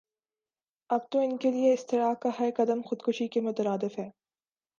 [0.89, 4.09] اب تو انکےلئے اسطرح کا ہر قدم خودکشی کے مترادف ہے